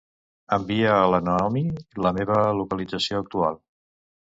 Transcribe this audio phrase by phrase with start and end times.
[0.55, 1.63] Envia a la Naomi
[2.07, 3.63] la meva localització actual.